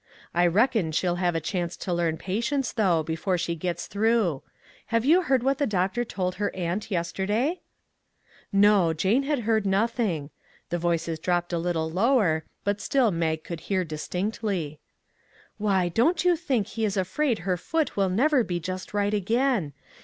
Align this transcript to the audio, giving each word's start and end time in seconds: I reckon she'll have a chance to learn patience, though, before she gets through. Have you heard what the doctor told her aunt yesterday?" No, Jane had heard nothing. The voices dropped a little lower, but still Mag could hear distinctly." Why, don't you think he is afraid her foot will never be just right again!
I 0.33 0.47
reckon 0.47 0.91
she'll 0.91 1.17
have 1.17 1.35
a 1.35 1.39
chance 1.39 1.77
to 1.77 1.93
learn 1.93 2.17
patience, 2.17 2.71
though, 2.71 3.03
before 3.03 3.37
she 3.37 3.53
gets 3.53 3.85
through. 3.85 4.41
Have 4.87 5.05
you 5.05 5.21
heard 5.21 5.43
what 5.43 5.59
the 5.59 5.67
doctor 5.67 6.03
told 6.03 6.33
her 6.41 6.49
aunt 6.55 6.89
yesterday?" 6.89 7.61
No, 8.67 8.93
Jane 8.93 9.21
had 9.21 9.41
heard 9.41 9.63
nothing. 9.63 10.31
The 10.71 10.79
voices 10.79 11.19
dropped 11.19 11.53
a 11.53 11.59
little 11.59 11.87
lower, 11.91 12.43
but 12.63 12.81
still 12.81 13.11
Mag 13.11 13.43
could 13.43 13.59
hear 13.69 13.83
distinctly." 13.83 14.79
Why, 15.59 15.87
don't 15.87 16.25
you 16.25 16.35
think 16.35 16.65
he 16.69 16.83
is 16.83 16.97
afraid 16.97 17.37
her 17.45 17.55
foot 17.55 17.95
will 17.95 18.09
never 18.09 18.43
be 18.43 18.59
just 18.59 18.95
right 18.95 19.13
again! 19.13 19.71